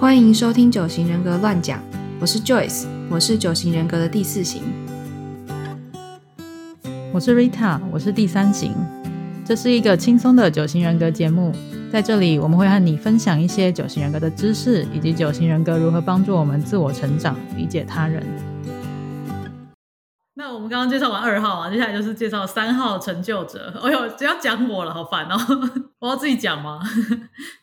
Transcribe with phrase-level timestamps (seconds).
[0.00, 1.78] 欢迎收听九型人格乱讲，
[2.18, 4.62] 我是 Joyce，我是九型人格的第四型。
[7.12, 8.72] 我是 Rita，我是第三型。
[9.44, 11.52] 这是一个轻松的九型人格节目，
[11.92, 18.26] 在这里我们会和你分享一些九型人格的知识，以及九型人格如何帮助我们自我成长、理解他人。
[20.32, 23.78] 那我们刚刚介绍完二号啊，接下来就是介绍三号成就者。
[23.84, 25.36] 哎呦，只要讲我了，好烦哦！
[26.00, 26.80] 我要自己讲吗？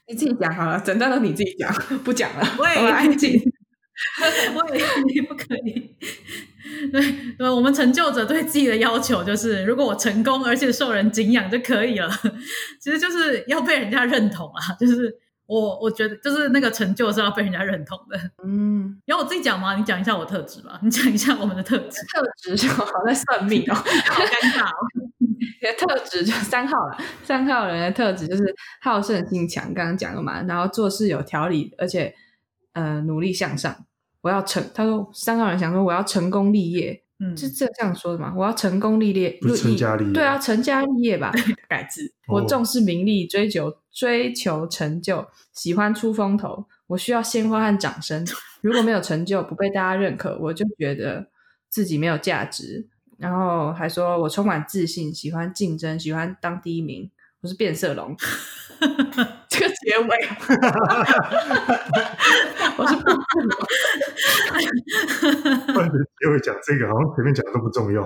[0.08, 1.72] 你自己讲好了，整段都你自己讲，
[2.04, 2.56] 不讲了。
[2.58, 3.34] 我也安静。
[4.56, 4.84] 我也
[5.14, 5.96] 你不可以。
[6.92, 7.02] 对
[7.38, 12.10] 对，我们成就者对自己的要求就是，如果我成功而且受人敬仰就可以了。
[12.80, 15.14] 其实就是要被人家认同啊，就是。
[15.48, 19.76] 我我觉得就是那个成就是要被人家认同的， 嗯，要我自己讲吗？
[19.76, 22.02] 你讲一下我特质吧，你讲一下我们的特质。
[22.14, 24.76] 特质就好在算命哦， 好尴尬哦。
[25.78, 32.14] 特质就三号了，三号人的特质就是好胜心强，刚刚讲了嘛，然后做事有条理，而且
[32.74, 33.76] 呃努力向上。
[34.22, 37.04] 我要成，他说三号人想说我要成功立业。
[37.20, 38.32] 嗯，是这样说的吗？
[38.38, 41.32] 我要成功立业，不成家立业，对啊，成家立业吧。
[41.68, 46.68] 改制，我重视名利，追求追求成就，喜欢出风头。
[46.88, 48.26] 我需要鲜花和掌声。
[48.62, 51.28] 如果没有成就，不被大家认可，我就觉得
[51.70, 52.88] 自己没有价值。
[53.18, 57.10] 然后还说我充满自信，喜欢竞争，喜欢当第一名。
[57.42, 58.16] 我是变色龙。
[59.50, 60.08] 这个结尾，
[62.78, 63.58] 我是变色龙。
[65.74, 68.02] 换成结尾讲这个，好像前面讲的都不重要。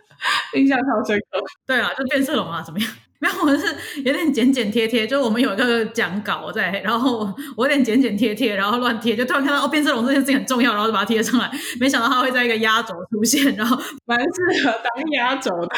[0.54, 1.38] 印象超深刻。
[1.66, 2.88] 对啊，就变色龙啊，怎么样？
[3.18, 11.50] 没有，我是有点剪剪贴贴，就我们有一个讲稿在，然后我有点剪剪贴贴，然后乱贴，就突然看到哦，变色龙这件事情很重要，然后就把它贴上来。
[11.80, 15.68] 没想到它会在一个压轴出现，然后蛮适合当压轴的，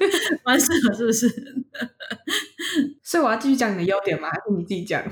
[0.42, 1.28] 蛮适合，是不是？
[3.02, 4.28] 所以我要继续讲你的优点吗？
[4.30, 5.02] 还是你自己讲？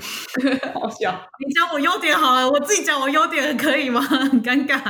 [0.73, 4.01] 好笑，你讲我优点好了，我自己讲我优点可以吗？
[4.01, 4.81] 很尴尬。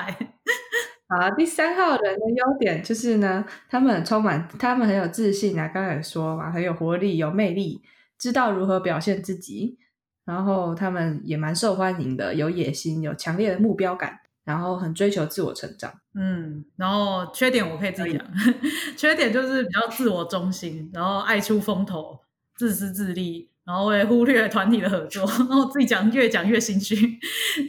[1.07, 5.67] 好，第三号人的优点就是呢，他们充满，他们很有自信啊。
[5.67, 7.81] 刚才也说嘛，很有活力，有魅力，
[8.17, 9.77] 知道如何表现自己。
[10.25, 15.93] 然后他们也蛮受欢迎的，有野心，有强烈的目标感，然后很追求自我成长。
[16.15, 18.25] 嗯，然后缺点我可以自己讲，
[18.97, 22.19] 缺点就是比较自我中心，然后爱出风头，
[22.55, 23.51] 自私自利。
[23.65, 26.95] 然后会忽略团体的合作， 然后自己讲越讲越心虚，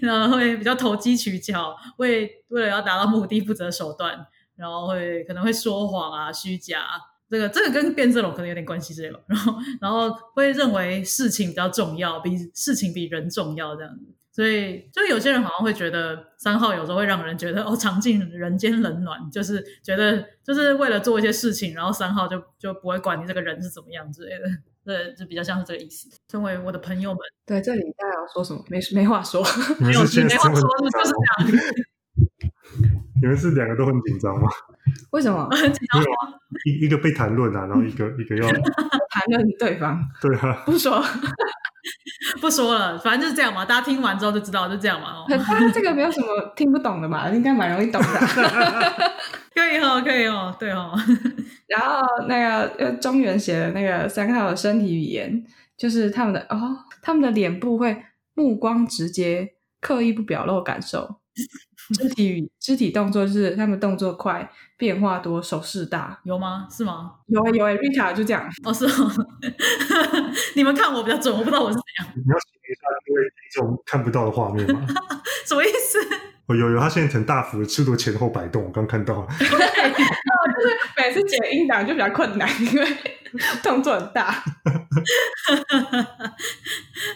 [0.02, 4.26] 然后会比较投机取巧，为为了要达到目的不择手段，
[4.56, 6.82] 然后会可能会说谎啊、虚假，
[7.30, 9.18] 这个这个跟变色龙可能有点关系之类的。
[9.26, 14.14] 然后然后会认为事情比较重要，比事情比人重要这样子。
[14.30, 24.44] 所以就有些人好像会觉得三号有时候会让人觉得哦，尝尽人间冷暖，就是觉得就是为了做一些事情，然后三号就就不会管你这个人是怎么样之类的。
[24.86, 26.08] 对，就比较像是这个意思。
[26.30, 28.64] 身为我的朋友们，对这里大家要说什么？
[28.69, 29.42] 没没话说，
[29.80, 31.62] 没有没话说，就是这样。
[33.20, 34.48] 你们是两个都很紧张吗？
[35.10, 35.48] 为什么？
[35.50, 36.38] 很紧张吗？
[36.64, 38.46] 一一个被谈论啊，然后一个一个要
[39.10, 40.00] 谈论对方。
[40.20, 41.02] 对啊，不说
[42.41, 43.64] 不说了，反正就是这样嘛。
[43.64, 45.14] 大家听完之后就知道，就这样嘛。
[45.14, 45.25] 哦，
[45.72, 46.26] 这个没有什么
[46.56, 48.09] 听不懂的嘛， 应该蛮容易懂的。
[49.54, 50.92] 可以哦，可以哦，对哦。
[51.66, 55.44] 然后那个呃，中原写的那个三号的身体语言，
[55.76, 58.04] 就是他们的哦，他们的脸部会
[58.34, 61.20] 目光直接，刻意不表露感受。
[61.94, 66.66] 肢体语肢体动作就是他们动作快，变化多，手势大，有吗？
[66.70, 67.12] 是吗？
[67.26, 68.48] 有啊有啊，Rita 就这样。
[68.64, 69.10] 哦，是哦。
[70.56, 72.12] 你们看我比较准，我不知道我是怎样。
[72.16, 74.84] 你要形容一下因为这种看不到的画面吗？
[75.46, 75.98] 什么意思？
[76.46, 79.26] 哦，有有，他现在很大幅的吃多前后摆动，我刚看到。
[79.38, 82.86] 就是每次剪音档就比较困难，因为
[83.62, 84.42] 动作很大。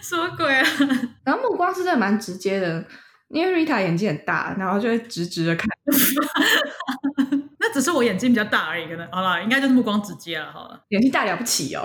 [0.03, 0.67] 什么鬼啊？
[1.25, 2.85] 然后目光是真的蛮直接的，
[3.31, 5.69] 因为 Rita 眼睛很大，然后就会直直的看。
[7.59, 10.51] 那只是我眼睛比较大而已，可能好了，应该就是目光直接了。
[10.53, 11.83] 好了，眼睛大了不起哦。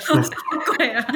[0.00, 0.22] 什么
[0.76, 1.06] 鬼啊？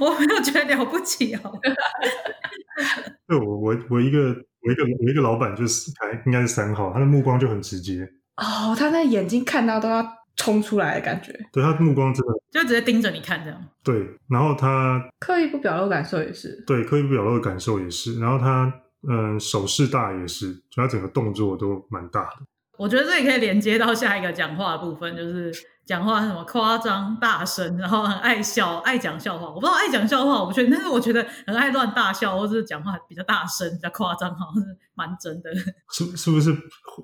[0.00, 1.60] 我没有觉得了不起哦。
[3.26, 4.36] 对，我我我一个。
[4.60, 8.06] 我一个我一个老板就是还应该是三号，他的目光就很直接
[8.36, 10.04] 哦，他那眼睛看到都要
[10.34, 11.32] 冲出来的感觉。
[11.52, 13.64] 对他目光真的就直接盯着你看这样。
[13.84, 16.62] 对，然后他刻意不表露感受也是。
[16.66, 18.18] 对，刻意不表露的感受也是。
[18.18, 18.70] 然后他
[19.06, 22.46] 嗯手势大也是，主要整个动作都蛮大的。
[22.78, 25.52] 我觉得这也可以连接到下一个讲话的部分，就是
[25.84, 29.48] 讲话什么夸张大声，然后很爱笑，爱讲笑话。
[29.48, 35.52] 我不知道爱讲笑话，我不确定，但是我觉得很爱乱大笑，或者是讲话比较大声、比较夸张，好像是蛮真的。
[35.92, 36.52] 是是不是？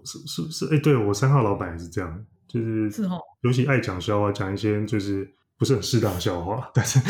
[0.04, 0.72] 是是不是？
[0.72, 7.00] 哎，对我三号老板也是这样，就是是哦，尤其爱讲笑话，讲一些就是不是很适当的笑话，但是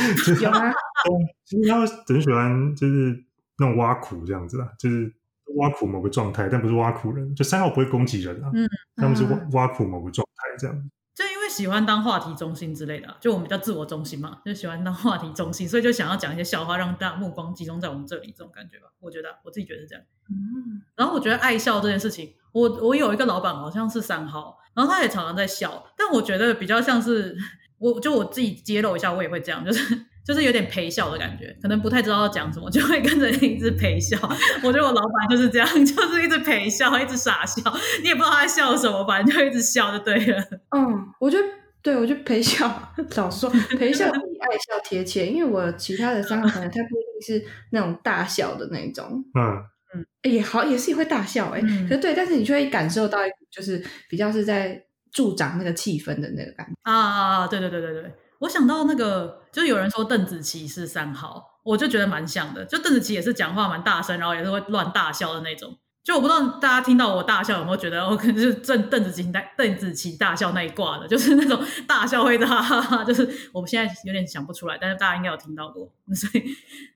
[0.43, 0.73] 有啊？
[1.45, 3.23] 其实他很喜欢就是
[3.59, 5.13] 那种挖苦这样子啦，就是
[5.57, 7.35] 挖苦某个状态，但不是挖苦人。
[7.35, 10.91] 就三号不会攻击人啊，嗯他们是挖啊挖苦某个状态这样。
[11.15, 18.87] 就因为喜欢当话题中心之类的啊，就我们比较自我中心嘛，就喜欢当话题中心，所以就想要讲一些笑话，让大家目光集中在我们这里，这种感觉吧。
[18.99, 20.05] 我觉得啊我自己觉得是这样。
[20.29, 27.37] 嗯然后我觉得爱笑这件事情，我我有一个老板好像是三号，然后他也常常在笑，但我觉得比较像是
[27.79, 34.17] 我就我自己揭露一下，我也会这样，就是就是有点陪笑的感觉，可能不太知道要讲什么，就会跟着你一直陪笑。
[34.63, 37.63] 我觉得我老板就是这样， 就是一直陪笑，一直傻笑，
[38.03, 40.43] 你也不知道他在笑什么，反正就一直笑就对了。
[40.77, 41.45] 嗯，我觉得
[41.83, 49.63] 对我觉得陪笑早说陪笑比爱笑贴切，因为我其他的三个朋友他不一定是那种大笑的那种，嗯，
[49.95, 54.83] 嗯也好也是会大笑哎、嗯可是对，但是你就会感受到一股就是比较是在
[55.13, 56.73] 助长那个气氛的那个感觉。
[56.83, 57.47] 啊啊啊！
[57.47, 62.65] 对对对对对，我想到那个，就是有人说邓紫棋是三号，我就觉得蛮像的。
[62.65, 65.79] 就邓紫棋也是讲话蛮大声，然后也是会乱大笑的那种。
[66.03, 71.59] 就我不知道大家听到我大笑有没有觉得，我可能是邓邓紫棋大邓紫棋大笑那一挂的，就是那种
[71.89, 76.45] 大笑会哈哈哈，就是我现在有点想不出来，但是大家应该有听到过， 所以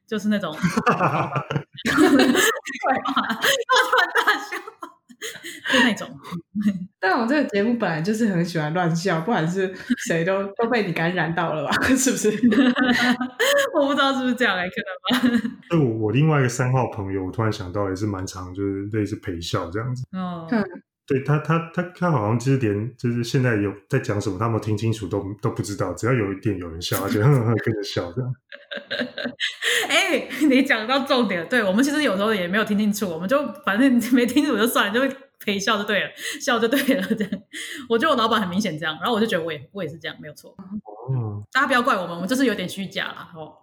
[0.06, 1.32] 就是那种 对吧？
[2.85, 4.58] 乱大笑，
[5.72, 6.08] 就那种。
[7.00, 9.72] 但我这个节目本来就是很喜欢乱笑，不管是
[10.06, 11.72] 谁都都被你感染到了吧？
[11.96, 12.30] 是不是？
[13.74, 14.74] 我不知道是不是这样，来可
[15.20, 15.56] 能吧。
[15.70, 20.04] 对我我另外一个三号朋友，我突然想到也是蛮常，就是类似陪笑这样子。
[20.12, 20.46] 哦，
[21.06, 28.30] 对他，他他他好像就是连就是现在有在讲什么，他们听清楚都都不知道，只要有一点有人笑，他就哼哼跟着笑这样。
[29.88, 36.10] 哎、你讲到重点，对我们其实有时候也没有听清楚，我们就反正 没听清楚就算了，就会陪笑就对了，
[36.40, 37.02] 笑就对了。
[37.14, 37.30] 这样，
[37.88, 40.54] 我觉得我老板很明显这样，然后我就觉得我也我也是这样，没有错。
[41.08, 43.31] 哦，大家不要怪我们，我们就是有点虚假啦。
[43.34, 43.56] 哦，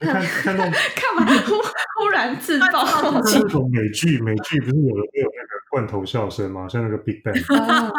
[0.00, 1.54] 看看那种 干嘛忽
[2.00, 2.84] 忽然自爆？
[2.84, 6.66] 看那种美剧，美剧不是有的会有那个罐头笑声吗？
[6.68, 7.92] 像那个 Big Bang，哦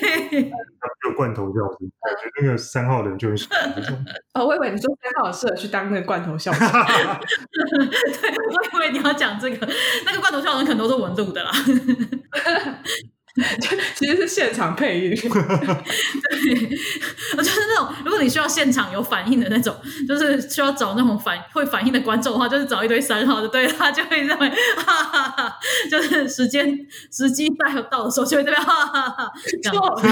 [0.00, 4.04] 对，它 有罐头笑声，感觉那个三号的人就很喜欢。
[4.34, 6.68] 哦，我以为你说三号适合去当那个罐头笑声。
[6.68, 9.68] 对，我以为你要讲这个，
[10.04, 11.50] 那个罐头笑声可能都是文路的啦。
[13.94, 15.10] 其实是现场配音。
[15.16, 15.28] 对，
[17.36, 19.76] 我就是那种，如果你需要现场有反应的那种，
[20.08, 25.58] 就是需要找那种反会反应的观众的话，就是找一堆三号的，对，他就会认为哈哈哈，
[25.90, 26.78] 就是时间
[27.12, 30.00] 时机到到的时候就会这边哈哈哈，这样错，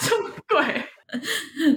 [0.00, 0.84] 什么鬼？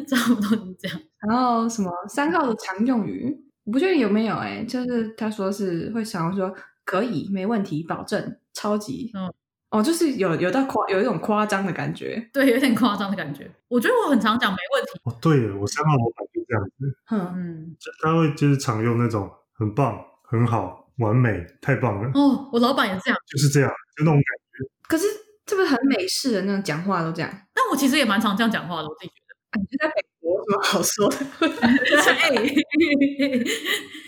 [0.07, 0.99] 差不多就是这样。
[1.27, 3.35] 然后什么三号的常用语，
[3.65, 6.53] 我不确定有没有哎、就是他说是会想要说
[6.85, 9.33] 可以，没问题，保证，超级，嗯，
[9.73, 13.49] 哦，就是有有到夸有一种夸张的感觉，对，有点夸张的感觉。
[13.67, 24.69] 我觉得我很常讲没问题，哦，对耶，我三号老板就这样子，嗯，嗯，就他会就是常用那种很棒、很好、完美、太棒了，哦，我老板也这样，就是这样，就那种感觉。
[24.87, 25.07] 可是
[25.43, 27.31] 这不是很美式的那种讲话都这样？
[27.51, 29.33] 但我其实也蛮常这样讲话的，我自己觉得。
[29.49, 31.17] 啊你就在美国有什么好说的？
[31.61, 31.69] 哎，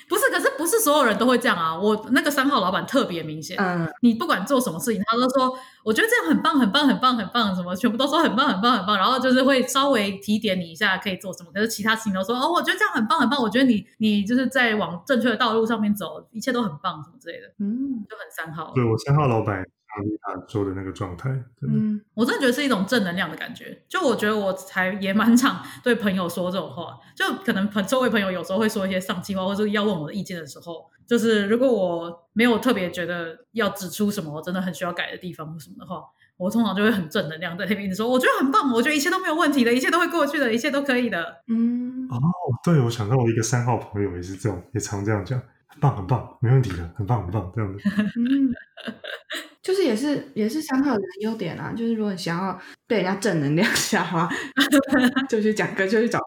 [0.07, 1.77] 不是，可是不是所有人都会这样啊。
[1.77, 18.71] 我那个三号老板特别明显，嗯，你不管做什么事情，他都说我觉得这样很棒，很棒，很棒，很棒，什么全部都说很棒，很棒，很棒，然后就是会稍微提点你一下可以做什么，可是其他事情都说哦，我觉得这样很棒，很棒，我觉得你你就是在往正确的道路上面走，一切都很棒，什么之类的，嗯就很三号。
[18.75, 21.77] 对我三号老板像丽塔说的那个状态，真的。
[21.77, 23.81] 嗯，我真的觉得是一种正能量的感觉。
[23.87, 36.03] 就我觉得我才也蛮常对朋友说这种话，就可能朋周围朋友有时候会说一些丧气话，或者是要问我的意见的时候，就是如果我没有特别觉得要指出什么我真的很需要改的地方或什么的话，
[36.37, 41.43] 我通常就会很正能量在那边说，我觉得很棒，我觉得一切都没有问题的，一切都会过去的，一切都可以的。
[41.47, 42.19] 嗯，哦，
[42.63, 45.47] 对，我想到我一个三号朋友也是这种，也常这样讲，很
[45.85, 47.79] 棒，很棒，没问题的，很棒，很棒，这样子。
[48.17, 48.49] 嗯，
[49.61, 54.29] 就是也是也是三号人的优点啊，就是如果你想要被人家正能量下的话，
[55.29, 56.19] 就去讲歌，就去找。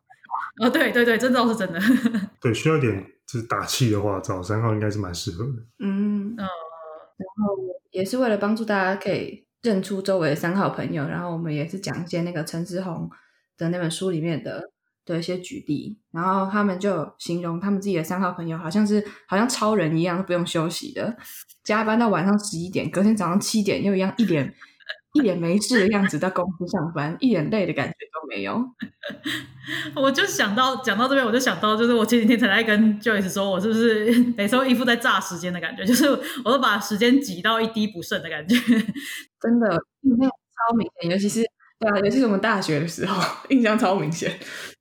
[0.60, 1.80] 哦，对对对，这倒是真的。
[2.40, 5.52] 对，需要一点就是打气的话，找三号应该是蛮适合的。
[5.80, 7.56] 嗯，嗯然后
[7.90, 13.10] 也是为了帮助大家可以认出周围的三号朋友，然后我们也是讲一些那个陈志宏
[13.56, 14.70] 的那本书里面的
[15.14, 21.16] 的一些举例，然后他们就形容他们自己的三号朋友好像是好像超人一样，不用休息的，
[21.64, 24.54] 加班到晚上十一点，隔天早上七点又一样一脸
[25.14, 28.62] 一脸没事的样子到公司上班，一点累的感觉都没有。
[29.94, 36.06] 我就想到讲到这边，我就想到，就是我前几天才在跟 Joyce 说，我是不是每次都一副在炸时间的感觉，就是
[36.44, 38.54] 我都把时间挤到一滴不剩的感觉。
[39.40, 39.68] 真的，
[40.02, 41.40] 那超明显，尤其是
[41.80, 44.32] 对啊，尤其是我们大学的时候，印象超明显。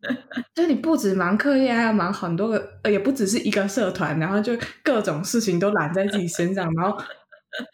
[0.55, 6.97] 就是你不止忙课业，还要忙很多个，呃，也不只是一个社团，然后就各种事情都揽在自己身上，然后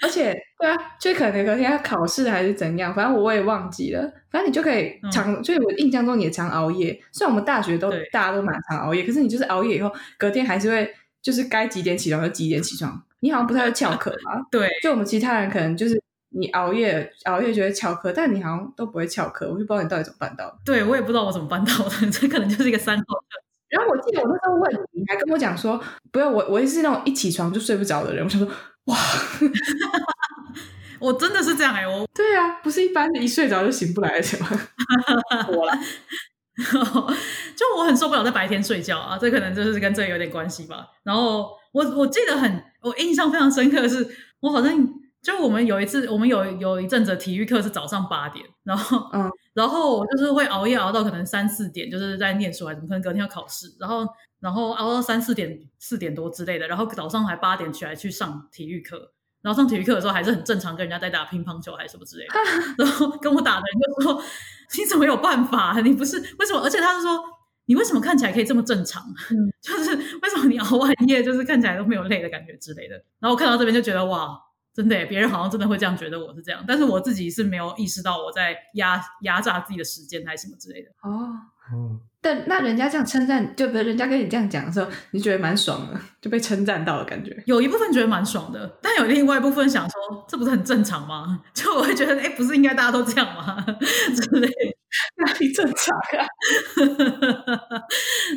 [0.01, 4.01] 而且对啊，就可能隔天要考试还是怎样，反正我也忘记了。
[4.29, 6.99] 反正你就可以常，所以我印象中你也常熬夜。
[7.13, 13.01] 虽然我们大学都大家都蛮常熬夜，可是你就是熬夜以后，隔天还是会就是该几点起床就几点起床。
[13.21, 14.41] 你好像不太会翘课嘛？
[14.51, 16.01] 对，就我们其他人可能就是
[16.33, 20.57] 你熬夜熬夜觉得翘课，但你好像都不会翘课，我就不知道你到底怎么办到的。
[20.65, 28.23] 对我也不知道我怎么办到的，这可能就是一个三号特然后我记得我那时候问你，你还跟我讲说，不要我，我也是那种一起床就睡不着的人。
[28.23, 28.47] 我想说，
[28.85, 28.95] 哇，
[30.99, 34.47] 我真的是这样哎、我对啊，不是一般的一睡着就醒不来的吗？
[35.49, 35.73] 我了，
[37.57, 40.85] 就我很受不了在白天睡觉啊，这可能就是跟这有点关系吧。
[41.03, 44.07] 然后我我记得很，我印象非常深刻的是，
[44.39, 44.71] 我好像
[45.23, 54.05] 就我们有一次，我们有有一阵子体育课是早上八点，然后嗯，然后我就是会熬夜熬到可能三四点，就是在念书还是怎么，可能隔天要考试，然后
[54.41, 59.13] 然后熬到三四点四点多之类的，然后早上还八点起来去上体育课。
[59.41, 62.33] 然后上体育课的时候还是很正常，跟人家在打乒乓球还是什么之类的。
[62.81, 64.23] 然后跟我打的人就说
[64.79, 65.77] ：“你怎么有办法？
[65.83, 66.61] 你不是为什么？
[66.61, 67.19] 而且他是说
[67.65, 69.03] 你为什么看起来可以这么正常？
[69.31, 74.39] 嗯就是为什么你熬完夜就是看起来都没有累的感觉之类的。”然后我看到这边就觉得哇，
[74.73, 80.89] 真的耶，别人好像真的会这样觉得我是这样，但是我自己是没有意识到我在压压榨自己的时间还是什么之类的。
[81.01, 81.29] 哦，
[81.71, 87.41] 哦，但那人家这样称赞，就不是人家跟你这样讲的时候，你觉得蛮爽的，就被称赞到的感觉。
[87.45, 91.41] 有一部分觉得蛮爽的，但有另外一部分想说，这不是很正常吗？
[91.53, 93.63] 就我会觉得，哎，不是应该大家都这样吗？
[93.79, 94.77] 之类的。
[95.17, 96.27] 哪里正常啊？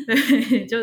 [0.06, 0.78] 对，就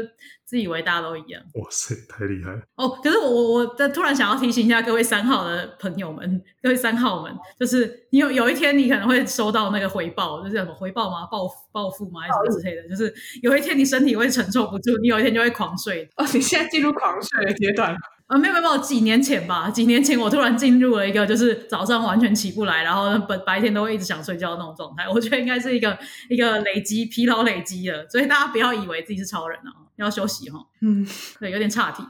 [0.53, 1.41] 自以为大家都一样。
[1.55, 2.61] 哇塞，太厉害了！
[2.75, 11.25] 哦，可是我我我在突然想要提醒一下各位三号的朋友们，各位三号们，就是你有有一天你可能会收到那个回报，就是什么回报吗？
[11.25, 12.21] 报报复吗？
[12.21, 12.87] 还是什么之类的？
[12.87, 16.07] 就是有一天你身体会承受不住，你有一天就会狂睡。
[16.17, 17.97] 哦，你现在进入狂睡的阶段了。
[18.27, 25.09] 啊，没有没有没有，几年前吧，几年前我突然进入了一个就是早上完全起不来，然后本白天都会一直想睡觉的那种状态。
[25.09, 25.97] 我觉得应该是一个
[26.29, 30.59] 一个累积疲劳累积了，所以大家不要以为自己是超人啊，要休息哈。
[30.81, 31.05] 嗯，
[31.39, 32.03] 对，有点岔题。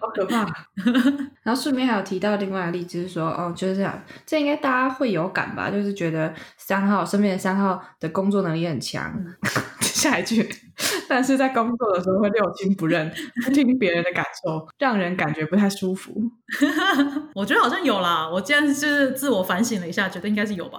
[0.00, 0.44] 好可怕。
[1.42, 5.70] 然后顺便还有提到另外的例子是说，哦，就是这样，这应该大家会有感吧？
[5.70, 9.12] 就是觉得三号身边的三号的工作能力很强。
[9.96, 10.46] 下一句，
[11.08, 13.10] 但是在工作的时候会六亲不认，
[13.44, 16.14] 不听别人的感受，让人感觉不太舒服。
[17.34, 20.78] 我觉得好像有啦，我既然是自我反省了一下，觉得应该是有吧。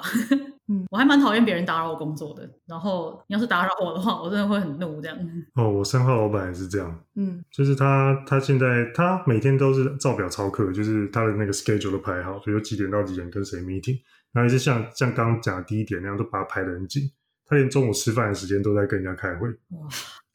[0.69, 2.47] 嗯，我还蛮讨厌别人打扰我工作的。
[2.67, 5.17] 然后你要是打扰我的话，我真的会很怒这样。
[5.55, 13.97] 哦，我三号老板也是这样，嗯就是他他现在他每天都是照表操课，就是他的那个 schedule 都排好，比如几点到几点跟谁 meeting，
[14.33, 17.03] 然后也是像像刚刚讲的第一点那样，都把它排得很紧。
[17.47, 19.47] 他连中午吃饭的时间都在跟人家开会，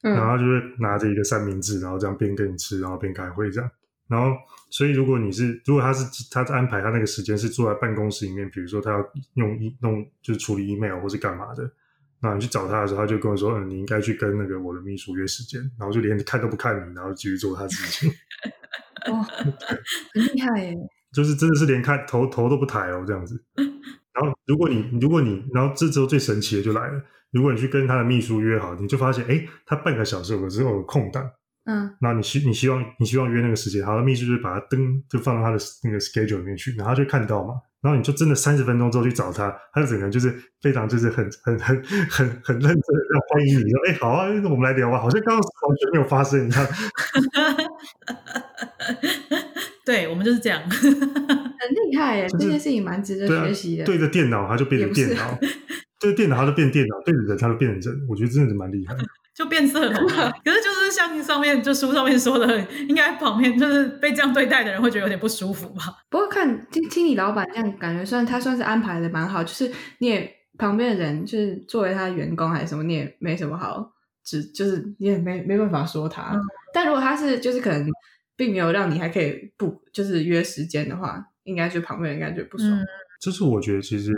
[0.02, 0.50] 然后就会
[0.80, 3.70] 拿着一个三明治，然后这样边跟你吃，然后边开会这样。
[4.08, 4.36] 然后，
[4.68, 11.70] 所以如果你是如果他是他安排他那个时间是坐在办公室里面，比如说他要用一弄就是处理 email 或是干嘛的，
[12.20, 18.12] 那你去找他的时候，他就跟我说，嗯，你应该去跟那个我的秘书约时间，然后就连看都不看你，然后继续做他自己，
[19.10, 19.54] 哇，很
[20.34, 20.74] 厉害耶！
[21.14, 23.42] 就是真的是连看头头都不抬哦这样子。
[24.14, 31.30] 然后如果你如果你然后这时候最神奇的就来了，如果你去跟他的秘书约好，你就发现哎，他半个小时有时候有空档。
[31.64, 46.66] 嗯然后你希你希望你希望约那个时间，好，秘书就把他登就放到他的那个 schedule 里面去，然后他就看到嘛，然后你就真的三十分钟之后去找他，他就整个人就是非常就是很很很很很认真的欢迎你，说哎好啊，那我们来聊吧，好像刚刚完全没有发生一样。
[49.86, 50.60] 对我们就是这样。
[51.62, 52.28] 很厉害耶！
[52.28, 53.84] 就是这件事情蛮值得学习的。
[53.84, 55.38] 对着电脑他就变成电脑，
[56.00, 59.02] 对着电脑他就变电脑，对着人他就变成人，我觉得真的是蛮厉害的。
[59.34, 60.30] 就变色龙了。
[60.44, 65.84] 可是就是像上面就书上面说的，应该旁边就是被这样对待的人会觉得有点不舒服吧？
[66.10, 73.90] 不过看听听你老板这样，感觉算他算是安排的蛮好，就是你也旁边的人就是作为他的员工还是什么，你也没什么好
[74.22, 76.34] 只就是你也没没办法说他。
[76.34, 76.40] 嗯
[76.74, 77.86] 但如果他是就是可能
[78.34, 82.70] 并没有让你还可以不就是约时间的话，应该就旁边人应该觉不爽。
[82.70, 82.84] 嗯
[83.20, 84.12] 就是我觉得其实，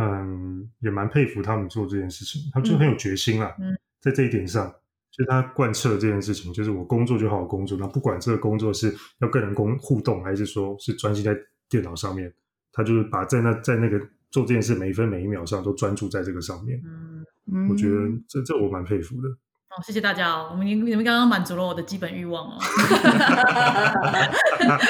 [0.00, 3.54] 嗯，也蛮佩服他们做这件事情，他们就很有决心啦。
[3.60, 4.66] 嗯在这一点上，
[5.10, 11.36] 就是他贯彻这件事情，就是我工作就好好工作，那不管这个工作是要跟人工互动，还是说是专心在
[11.68, 12.32] 电脑上面，
[12.72, 14.00] 他就是把在那在那个
[14.30, 16.80] 做这件事每一分每一秒上都专注在这个上面。
[16.82, 19.28] 嗯，嗯我觉得这这我蛮佩服的。
[19.28, 22.58] 哦，谢谢大家哦，我们你们刚刚满足了我的基本欲望哦。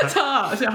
[0.08, 0.70] 超好笑。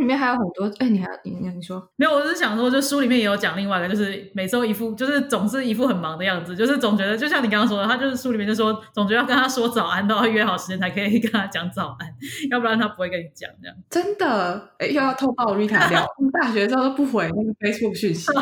[0.00, 2.10] 里面还有很多，哎，你还你你你说没有？
[2.10, 12.08] 我是想说，就书里面也有讲另外一个，就是每周一副，就是总是一副很忙的样子，就是总觉得就像你刚刚说的，他就是书里面就说，总觉得要跟他说早安，都要约好时间才可以跟他讲早安，
[12.50, 13.76] 要不然他不会跟你讲这样。
[13.90, 18.32] 真的，哎，又要偷爆 Rita 料，大学的时候都不回那个 Facebook 讯息，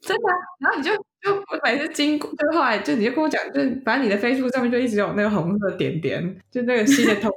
[0.00, 0.22] 真的。
[0.58, 7.30] 然后你就就每次经过，就后来就你就跟我讲，就反正你的 Facebook 上面就一直有那个红色点点，就那个新的通。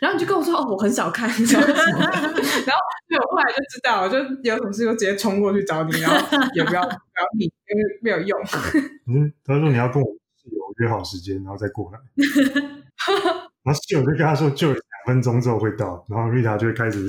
[0.00, 6.16] 然后你就跟我说哦，我很少看，你知道吗然后对我后来就知道，就有什么事就直接冲过去找你，然后
[6.54, 6.96] 也不要不要
[7.38, 8.38] 你，因为没有用。
[9.08, 11.98] 嗯，他说你要跟我室友约好时间，然后再过来。
[13.62, 17.06] 然后室友就跟他说，就两分钟之后会到，然后瑞塔就会开始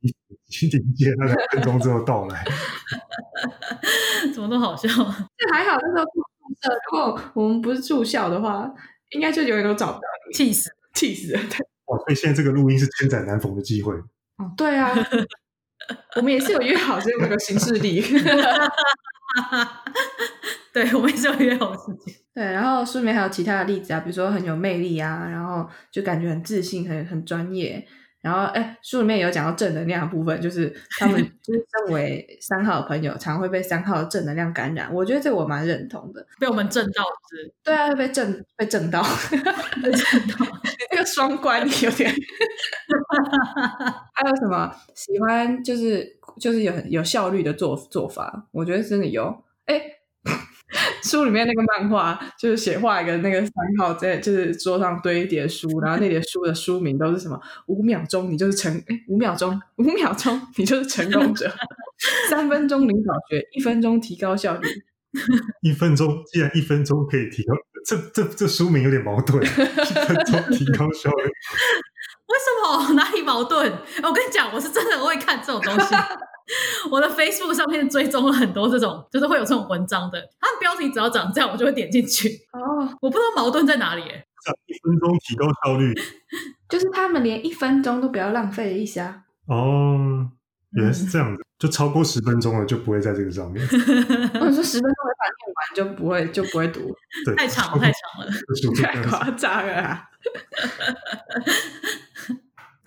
[0.00, 2.44] 一一顶接那两分钟之后到来。
[4.34, 4.88] 怎么都好笑，
[5.38, 8.70] 这还好，那时候住宿舍，如果我们不是住校的话，
[9.10, 11.40] 应该就永远都找不到你，气死，气死了。
[11.86, 11.98] 哇！
[11.98, 13.94] 所以现在这个录音是千载难逢的机会。
[14.36, 14.94] 哦，对啊，
[16.16, 18.00] 我们也是有约好这个形式力。
[20.72, 22.14] 对，我们也是有约好时间。
[22.32, 27.84] 对，然后书里面还有其他的例子啊，比如说很有魅力啊，然后就感觉很自信、很很专业。
[28.22, 34.92] 然后，哎，书里面有讲到正能量的部分，就是他们 就是身为三号的朋友，常会被三号的正能量感染。
[34.92, 37.52] 我觉得这我蛮认同的，被我们震到是？
[37.64, 39.02] 对啊，被震被震到，
[39.82, 40.46] 被震到，
[40.92, 42.12] 那个双关有点。
[44.14, 45.62] 还有什么喜欢？
[45.64, 46.06] 就是
[46.38, 49.42] 就是有有效率的做做法，我觉得真的有。
[49.66, 49.80] 哎。
[51.02, 57.40] 书里面那个漫画就是写画一个那个三号在就是桌上堆一叠书，然后那叠书的书名都是什么？
[57.66, 61.50] 五秒钟你就是成，五秒钟，五秒钟 你就是成功者。
[62.30, 64.68] 三分钟领导学，一分钟提高效率。
[65.60, 69.42] 一分钟，既然一分钟可以提高，这这这书名有点矛盾。
[69.42, 71.24] 一分钟提高效率。
[72.26, 73.70] 为什么哪里矛盾？
[74.04, 75.94] 我跟你讲，我是真的会看这种东西。
[76.90, 80.20] 我的 Facebook 上面追踪了很多这种，就是会有这种文章的。
[80.40, 82.28] 它的标题只要长这样，我就会点进去。
[82.52, 84.02] 哦，我不知道矛盾在哪里。
[84.02, 84.24] 哎，
[84.66, 85.94] 一分钟提高效率，
[86.68, 89.24] 就是他们连一分钟都不要浪费一下。
[89.46, 90.30] 哦，
[90.72, 93.62] 原来是这样子，就超过十分钟了就不会在这个上面。
[93.68, 96.80] 我说十分钟没法念完就不会就不会读，
[97.26, 98.32] 对，太长了，太长了，
[98.82, 100.08] 太夸张了。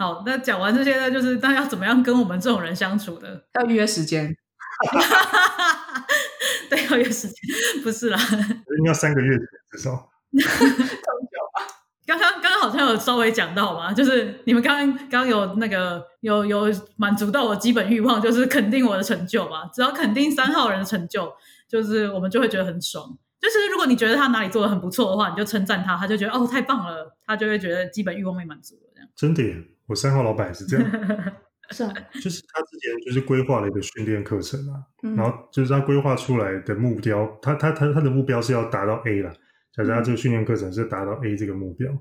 [0.03, 3.41] 好，那讲完这些呢，就是那要怎么样跟我们这种人相处的？
[3.57, 4.35] 要约时间。
[6.69, 7.35] 对，要约时间，
[7.81, 8.19] 不是啦。
[8.79, 9.37] 应该三个月
[9.71, 10.09] 至少。
[10.33, 11.63] 这么久啊？
[12.05, 16.65] 刚刚刚刚好像有稍微讲到嘛，就是你们刚刚刚刚有那个有有
[16.97, 19.69] 满足到我基本欲望，就是肯定我的成就嘛。
[19.73, 21.31] 只要肯定三号人的成就，
[21.69, 23.17] 就是我们就会觉得很爽。
[23.39, 28.91] 就是如果你觉得他哪里做的很不错的话，你就称赞他，他就觉得哦太棒了，他就会觉得基本欲望被满足了。
[28.93, 29.43] 这样真的。
[29.93, 30.89] 我三号老板也是这样，
[31.69, 34.82] 是啊，就是他之前就是规划了一个训练课程啊，
[35.15, 39.32] 然后就是他规划出来的目标，他他他他的目标是要达到 A 了，
[39.71, 41.91] 假设他这个训练课程是达到 A 这个目标，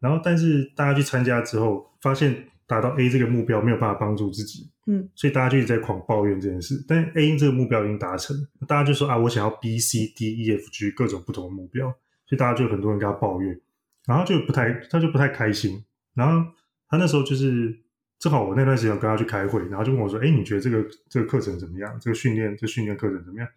[0.00, 2.34] 然后但是大家去参加之后，发现
[2.66, 8.34] 达到 A 这个目标没有办法帮助自己，嗯，所以大家就一直在狂抱怨这件事，但 A 这个目标已经达成，
[8.66, 11.88] 大家就说啊，我想要 B、C、D、E、F、G 各种不同的目标，
[12.26, 13.60] 所以大家就很多人跟他抱怨，
[14.06, 16.50] 然后就不太他就不太开心，然后。
[16.94, 17.76] 他那时候就是
[18.20, 21.98] 正好我那段时间跟他去开会，然后就问我说：“哎，你觉得这个这个课程怎么样？
[22.00, 23.48] 这个训练这训练课程怎么样？”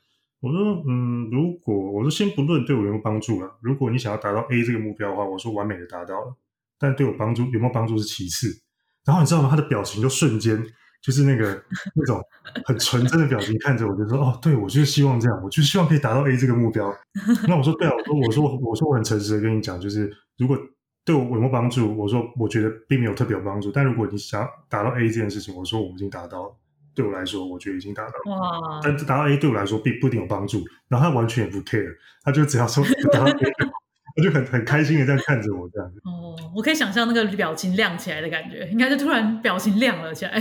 [0.41, 6.36] 我说：“嗯，如果我说先不论对我有没有帮助了，如果你想要达到 A 这个目标的话，我说完美的达到了，
[6.80, 8.60] 但对我帮助有没有帮助是其次。
[9.06, 9.50] 然后你知道吗？
[9.50, 10.62] 他的表情就瞬间
[11.02, 11.63] 就是那个
[11.95, 12.19] 那种
[12.65, 16.91] 很纯真的表情，看着我就说：哦，对我就是希望这样，我就希望可以达到 A 这个目标。
[17.47, 17.93] 那我说对啊，
[18.26, 20.58] 我说我说我说我很诚实的跟你讲，就是如果。
[21.08, 21.98] 对我有没有帮助？
[21.98, 23.72] 我说我觉得并没有特别有帮助。
[23.72, 26.56] 但如果你想要达到 A 这件事情，我说我们已经达到了。
[26.93, 28.38] 对我来说，我觉得已经达到了。
[28.38, 28.82] 哇！
[28.84, 30.62] 但达到 A 对我来说并不一定有帮助。
[30.89, 33.34] 然后他完全也不 care，他就只要说 达到 A，
[34.17, 36.02] 他就很很开心的这样看着我这样子。
[36.38, 40.39] 哦，我可以想象那个表情亮起来的感觉，应该是突然表情亮了起来。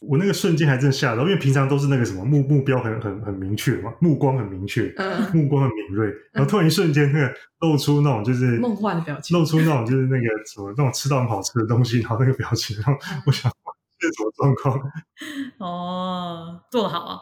[0.00, 4.92] 我那个瞬间还真吓到，因为平常都是那个什么目目标很很很明确嘛，目光很明确，
[5.32, 12.94] 目光很敏锐，然后突然一瞬间那个露出那种就是梦幻的表情，露出那种就是那个什么那种吃到很好吃的东西，然后那个表情，然后
[13.26, 13.50] 我想
[13.98, 14.92] 这什么状况？
[15.58, 17.20] 哦，做的好啊，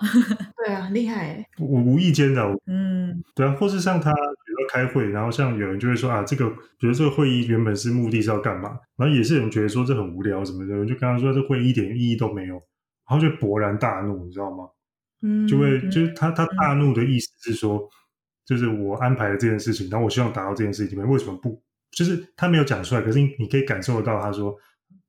[0.65, 4.13] 对啊，厉害，我无意间的，嗯，对啊，或是像他
[4.69, 6.49] 开会，然后像有人就会说啊，这个
[6.79, 12.55] 比如这个会议原本是目的是要干嘛，然后也是有人觉得说这很无聊什么的，就跟他说这会议一点意义都没有。
[13.07, 14.65] 然后就勃然大怒，你知道吗？
[15.21, 17.87] 嗯，就会就是他他大怒的意思是说，
[18.47, 21.63] 就是我安排了这件事情，然后我希望达到这件事情，为什么不？
[21.91, 24.57] 就是他没有讲出来，可是你你可以感受得到，他说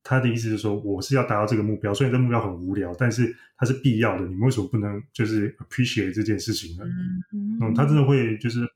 [0.02, 4.26] 他的意思是说，我是要达到这个目标，虽然这目标很无聊，但是它是必要的。
[4.26, 6.84] 你们为什么不能就是 appreciate 这件事情呢？
[7.32, 8.66] 嗯，嗯，他真的会就是觉得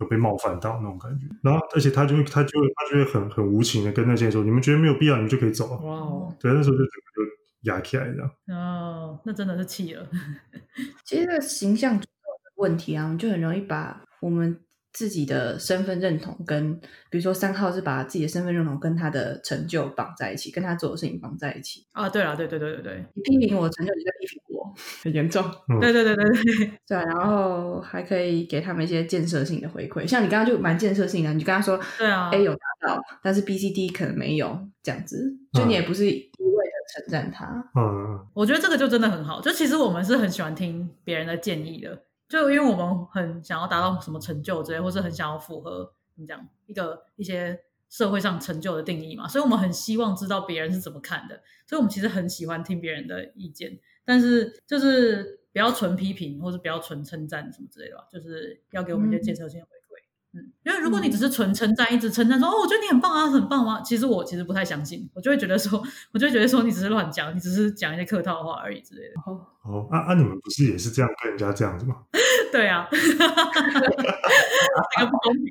[0.00, 5.78] 有被冒犯到那种感觉，然后而且他就会他就会他就会很很无情的跟那些人说，你们觉得没有必要，你们就可以走了。
[5.86, 8.30] 哇哦，对，那时候就整个就压起来这样。
[8.48, 10.08] 哦，那真的是气了。
[11.04, 12.00] 其实这个形象
[12.56, 14.58] 问题啊，我们就很容易把我们
[14.94, 16.74] 自己的身份认同跟，
[17.10, 21.84] 比如说三号是把自己的身份认同跟他的成就绑在一起，跟他做的事情绑在一起。
[21.92, 25.44] 啊，对了，对对对对对，你批评我成就，你在批评我，很严重。
[25.68, 37.46] 嗯对对对对对，对啊，然后还可以给他们一些建设性的回馈，像你刚刚就蛮建设性的，你就跟他说对啊 A 有达到，但是 B、C、D 可能没有，这样子，就你也不是一味的称赞他。
[37.74, 39.40] 嗯，我觉得这个就真的很好。
[39.40, 41.98] 就其实我们是很喜欢听别人的建议的，
[42.40, 59.76] 就因为我们很想要达到什么成就之类，或是很想要符合怎么讲一个一些社会上成就的定义嘛，所以我们很希望知道别人是怎么看的，所以我们其实很喜欢听别人的意见，但是就是不要纯批评，或是不要纯称赞什么之类的吧，就是要给我们一些建设性的回。
[60.34, 65.80] 嗯，因为如果你只是纯称赞，一直称赞说哦，我觉得你很棒啊，很棒啊，其实我其实不太相信，我就会觉得说，
[66.12, 69.14] 我就会觉得说你只是乱讲，你只是讲一些客套话而已之类的。
[69.24, 69.46] 哦，
[69.90, 71.94] 啊啊，你们不是也是这样跟人家这样子吗？
[72.50, 73.06] 对啊，这个
[75.10, 75.44] 不公平。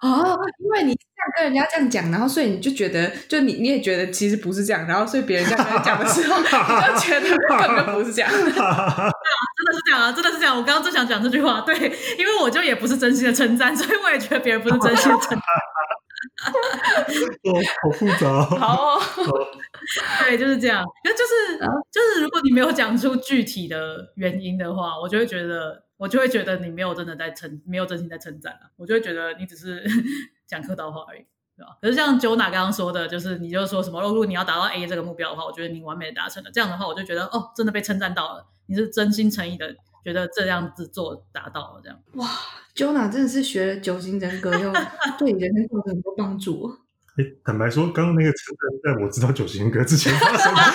[0.00, 6.50] 哦，因为你这样跟人家这样讲，然后所以你就觉得，就你你也觉得其实不是这样，然后所以别人这样跟你讲的时候，你就
[7.00, 8.30] 觉得根本就不是这样。
[10.12, 10.56] 真的是这样啊，真的是这样。
[10.56, 11.74] 我刚刚正想讲这句话，对，
[12.18, 15.38] 因为我就也不是真心的称赞，所以我也觉得别人不是真心的称赞。
[17.44, 17.52] 哦，
[17.82, 18.44] 好复杂哦。
[18.58, 19.00] 好哦，
[20.24, 20.84] 对，就是这样。
[21.04, 28.70] 那就是啊就是，如果你没有讲出具体的原因的话，我就会觉得，我就会觉得你没有真的在称，没有真心在称赞啊。
[28.76, 29.84] 我就会觉得你只是
[30.46, 31.24] 讲客套话而已，
[31.56, 31.76] 对吧？
[31.80, 36.50] 可是像 Jona 刚刚说的，就是你就说什么，如果你要达到 A 这个目标的话，我觉得你完美的达成了。
[36.52, 39.74] 这样的话，我就觉得哦，真的被称赞到了，你是真心诚意的
[40.04, 41.98] 觉得这样子做达到了，这样。
[42.14, 42.28] 哇
[42.74, 44.72] Jona 真的是学了九型人格，又
[45.18, 46.76] 对你人生造成很多帮助。
[47.16, 50.60] 哎，坦白说，刚刚那个称赞，在我知道九型人格之前发生的。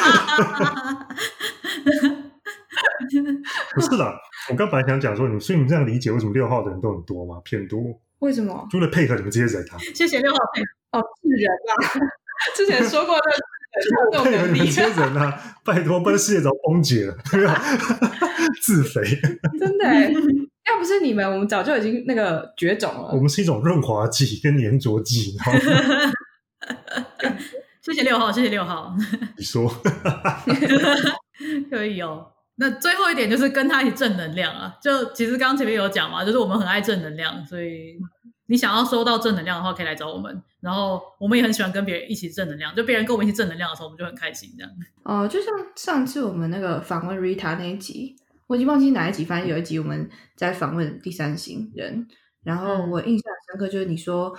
[3.74, 4.14] 不是啦，
[4.50, 7.42] 我刚本来想讲说，你所以你们这样理解为什么六号的人都很多吗？
[7.44, 7.82] 偏多，
[8.20, 8.66] 为什么？
[8.72, 10.68] 就为了配合你们这些人啊，谢谢六号配合。
[11.00, 11.74] 哦，是人啊！
[12.56, 13.22] 之前说过的，
[14.24, 17.62] 配合你们这些人啊， 拜托，不然世界早崩解了， 对吧？
[18.62, 19.02] 自肥，
[19.60, 23.20] 真的欸，要不是你们，我们早就已经那个绝种了我。
[23.20, 25.36] 们是一种润滑剂跟粘着剂，
[27.82, 28.96] 谢谢六号，谢谢六号。
[29.38, 29.72] 你说，
[31.70, 32.28] 可以哦。
[32.56, 34.76] 那最后一点就是跟他一起正能量啊！
[34.82, 37.98] 就其实刚刚前面有讲嘛，就是我们很爱正能量，所以
[38.50, 40.42] 你想要收到正能量的话，可以来找我们。
[40.60, 44.72] 然后我们也很喜欢跟别人一起正能量，就别人跟我们一起正能量的时候，我们就很开心这样。
[45.04, 48.16] 哦、就像上次我们那个访问 Rita 那一集，
[48.48, 52.08] 我已经忘记哪一集，反正有一集我们在访问第三型人，
[52.44, 54.36] 然后嗯我印象深刻，就是你说，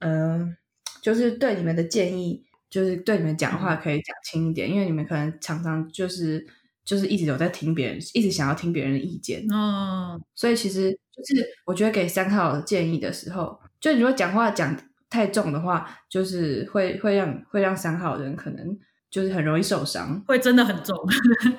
[0.00, 0.56] 嗯、
[1.00, 6.44] 就是对你们的建议，就是对你们讲话可以讲轻一点，因为你们可能常常就是
[6.84, 14.76] 就是一直有在听别人，一直想要听别人的意见，嗯，所以其实就是我觉得给三号建议的时候，就你如果讲话讲
[15.08, 18.78] 太重的话，就是会会让会让三号人可能
[19.10, 20.22] 就是很容易受伤。
[20.26, 20.96] 会真的很重。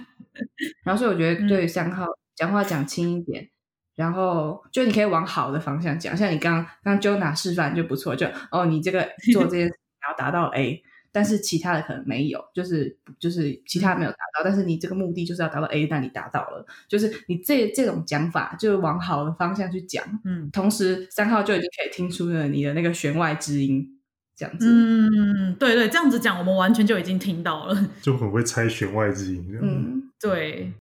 [0.83, 3.47] 然后所以我觉得嗯对三号讲话讲轻一点，
[3.95, 10.81] 然后就你可以往好的方向讲，像你刚刚 Jona 示范就不错，就哦你这个做这件事情要达到 A，
[11.13, 23.87] 但是其他的可能没有，就是就是其他没有达到，但是你这个目的就是要达到 A，那你达到了，就是你这这种讲法就是往好的方向去讲，嗯同时三号就已经可以听出了你的那个弦外之音，
[24.35, 27.87] 这样子，嗯，对对，这样子讲，我们完全就已经听到了。
[28.01, 29.45] 就很会猜弦外之音。
[29.61, 30.73] 嗯对，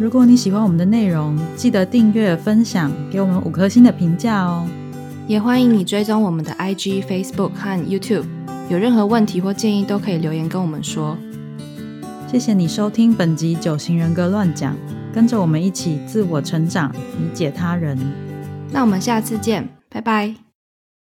[0.00, 4.66] 如果你喜欢我们的内容，记得订阅、分享，给我们五颗星的评价哦。
[5.30, 8.24] 也欢迎你追踪我们的 IG、Facebook 和 YouTube。
[8.68, 11.16] 有任何问题或建议都可以留言跟我们说。
[12.26, 14.74] 谢谢你收听本集《九型人格乱讲》，
[15.14, 17.96] 跟着我们一起自我成长，理解他人。
[18.72, 20.49] 那我们下次见，拜拜。